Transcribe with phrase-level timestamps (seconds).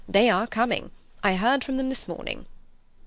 [0.09, 0.89] They are coming.
[1.23, 2.47] I heard from them this morning.